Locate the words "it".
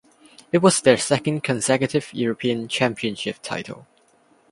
0.51-0.63